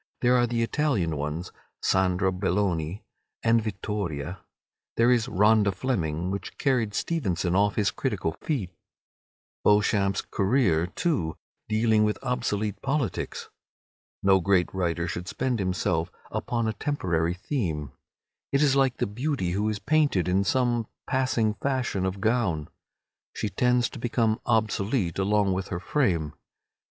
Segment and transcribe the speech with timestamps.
[0.21, 3.03] There are the Italian ones, "Sandra Belloni,"
[3.43, 4.39] and "Vittoria";
[4.97, 8.71] there is "Rhoda Fleming," which carried Stevenson off his critical feet;
[9.63, 11.35] "Beauchamp's Career," too,
[11.69, 13.49] dealing with obsolete politics.
[14.23, 17.91] No great writer should spend himself upon a temporary theme.
[18.51, 22.69] It is like the beauty who is painted in some passing fashion of gown.
[23.35, 26.33] She tends to become obsolete along with her frame.